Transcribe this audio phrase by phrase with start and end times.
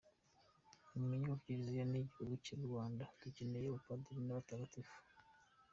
[0.93, 4.95] Mumenye ko Kiliziya, n’igihugu cy’u Rwanda dukeneye abapadiri b’abatagatifu».